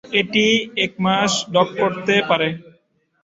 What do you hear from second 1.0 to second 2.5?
মাস dock করতে পারে।